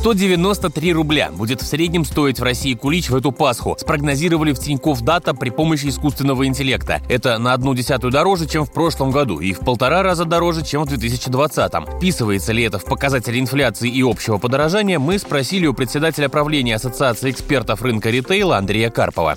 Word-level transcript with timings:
193 0.00 0.94
рубля 0.94 1.30
будет 1.30 1.60
в 1.60 1.66
среднем 1.66 2.06
стоить 2.06 2.40
в 2.40 2.42
России 2.42 2.72
кулич 2.72 3.10
в 3.10 3.16
эту 3.16 3.32
Пасху. 3.32 3.76
Спрогнозировали 3.78 4.54
в 4.54 4.58
Тинькофф 4.58 5.02
Дата 5.02 5.34
при 5.34 5.50
помощи 5.50 5.88
искусственного 5.88 6.46
интеллекта. 6.46 7.02
Это 7.10 7.36
на 7.36 7.52
одну 7.52 7.74
десятую 7.74 8.10
дороже, 8.10 8.46
чем 8.46 8.64
в 8.64 8.72
прошлом 8.72 9.10
году, 9.10 9.40
и 9.40 9.52
в 9.52 9.58
полтора 9.58 10.02
раза 10.02 10.24
дороже, 10.24 10.64
чем 10.64 10.84
в 10.84 10.86
2020. 10.86 11.72
Вписывается 11.98 12.54
ли 12.54 12.62
это 12.62 12.78
в 12.78 12.86
показатели 12.86 13.38
инфляции 13.38 13.90
и 13.90 14.00
общего 14.00 14.38
подорожания, 14.38 14.98
мы 14.98 15.18
спросили 15.18 15.66
у 15.66 15.74
председателя 15.74 16.30
правления 16.30 16.76
Ассоциации 16.76 17.30
экспертов 17.30 17.82
рынка 17.82 18.08
ритейла 18.08 18.56
Андрея 18.56 18.88
Карпова. 18.88 19.36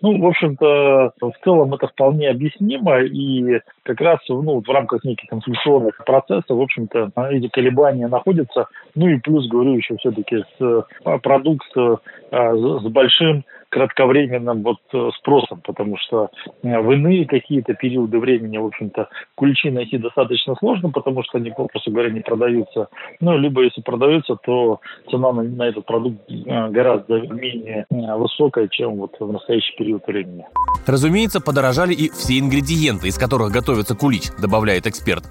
Ну, 0.00 0.18
в 0.20 0.26
общем-то, 0.26 1.12
в 1.20 1.32
целом 1.44 1.74
это 1.74 1.88
вполне 1.88 2.28
объяснимо, 2.30 3.00
и 3.00 3.60
как 3.82 4.00
раз 4.00 4.18
ну, 4.28 4.60
в 4.60 4.68
рамках 4.68 5.04
неких 5.04 5.32
инфляционных 5.32 6.04
процессов, 6.04 6.50
в 6.50 6.60
общем-то, 6.60 7.10
эти 7.30 7.48
колебания 7.48 8.06
находятся. 8.06 8.68
Ну 8.94 9.08
и 9.08 9.18
плюс, 9.18 9.48
говорю, 9.48 9.74
еще 9.74 9.96
все-таки 9.96 10.44
с 10.58 10.86
а, 11.04 11.18
продукт 11.18 11.66
с, 11.74 11.98
а, 12.30 12.54
с 12.54 12.82
большим 12.84 13.44
кратковременным 13.68 14.62
вот 14.62 14.78
э, 14.92 15.10
спросом, 15.18 15.60
потому 15.64 15.96
что 15.98 16.30
э, 16.62 16.80
в 16.80 16.92
иные 16.92 17.26
какие-то 17.26 17.74
периоды 17.74 18.18
времени, 18.18 18.58
в 18.58 18.66
общем-то, 18.66 19.08
ключи 19.36 19.70
найти 19.70 19.98
достаточно 19.98 20.54
сложно, 20.56 20.90
потому 20.90 21.22
что 21.22 21.38
они, 21.38 21.50
попросту 21.50 21.90
говоря, 21.90 22.10
не 22.10 22.20
продаются. 22.20 22.88
Ну, 23.20 23.36
либо 23.36 23.62
если 23.62 23.82
продаются, 23.82 24.36
то 24.36 24.80
цена 25.10 25.32
на, 25.32 25.42
на 25.42 25.68
этот 25.68 25.84
продукт 25.84 26.18
э, 26.30 26.68
гораздо 26.70 27.20
менее 27.20 27.86
высокая, 27.90 28.68
чем 28.68 28.96
вот 28.96 29.16
в 29.18 29.32
настоящий 29.32 29.76
период 29.76 30.06
времени. 30.06 30.46
Разумеется, 30.86 31.40
подорожали 31.40 31.92
и 31.92 32.10
все 32.10 32.38
ингредиенты, 32.38 33.08
из 33.08 33.18
которых 33.18 33.52
готовится 33.52 33.94
кулич, 33.94 34.30
добавляет 34.40 34.86
эксперт 34.86 35.24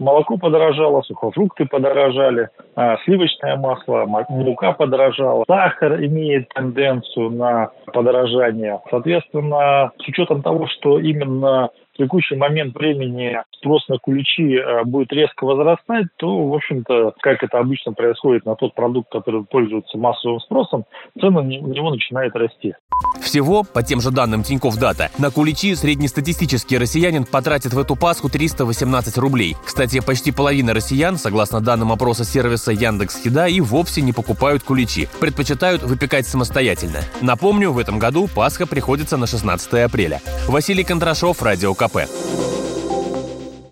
молоко 0.00 0.36
подорожало, 0.36 1.02
сухофрукты 1.02 1.66
подорожали, 1.66 2.48
а, 2.74 2.96
сливочное 3.04 3.56
масло, 3.56 4.06
мука 4.28 4.72
подорожала, 4.72 5.44
сахар 5.46 6.02
имеет 6.04 6.48
тенденцию 6.48 7.30
на 7.30 7.70
подорожание. 7.92 8.80
Соответственно, 8.90 9.92
с 9.98 10.08
учетом 10.08 10.42
того, 10.42 10.66
что 10.66 10.98
именно 10.98 11.70
текущий 11.96 12.36
момент 12.36 12.74
времени 12.74 13.38
спрос 13.52 13.86
на 13.88 13.98
куличи 13.98 14.56
э, 14.56 14.84
будет 14.84 15.12
резко 15.12 15.44
возрастать, 15.44 16.06
то, 16.16 16.48
в 16.48 16.54
общем-то, 16.54 17.14
как 17.20 17.42
это 17.42 17.58
обычно 17.58 17.92
происходит 17.92 18.46
на 18.46 18.56
тот 18.56 18.74
продукт, 18.74 19.10
который 19.10 19.44
пользуется 19.44 19.98
массовым 19.98 20.40
спросом, 20.40 20.84
цена 21.20 21.42
на 21.42 21.46
него 21.46 21.90
начинает 21.90 22.34
расти. 22.34 22.74
Всего, 23.22 23.62
по 23.62 23.82
тем 23.82 24.00
же 24.00 24.10
данным 24.10 24.42
Тинькофф 24.42 24.76
Дата, 24.76 25.10
на 25.18 25.30
куличи 25.30 25.74
среднестатистический 25.76 26.78
россиянин 26.78 27.24
потратит 27.24 27.72
в 27.74 27.78
эту 27.78 27.94
Пасху 27.94 28.28
318 28.28 29.18
рублей. 29.18 29.56
Кстати, 29.64 30.00
почти 30.00 30.32
половина 30.32 30.74
россиян, 30.74 31.18
согласно 31.18 31.60
данным 31.60 31.92
опроса 31.92 32.24
сервиса 32.24 32.72
Яндекс 32.72 33.24
Еда, 33.24 33.46
и 33.46 33.60
вовсе 33.60 34.00
не 34.00 34.12
покупают 34.12 34.62
куличи, 34.62 35.08
предпочитают 35.20 35.82
выпекать 35.82 36.26
самостоятельно. 36.26 37.04
Напомню, 37.20 37.70
в 37.70 37.78
этом 37.78 37.98
году 37.98 38.28
Пасха 38.34 38.66
приходится 38.66 39.16
на 39.16 39.26
16 39.26 39.74
апреля. 39.74 40.20
Василий 40.48 40.84
Кондрашов, 40.84 41.42
Радио 41.42 41.74
КП. 41.74 41.98